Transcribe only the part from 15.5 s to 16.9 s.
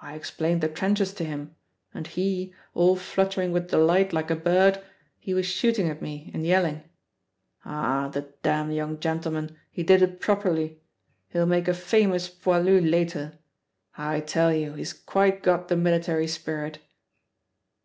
the military spirit!"